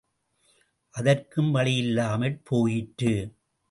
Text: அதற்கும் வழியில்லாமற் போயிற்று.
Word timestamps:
அதற்கும் 0.95 1.55
வழியில்லாமற் 1.55 2.39
போயிற்று. 2.43 3.13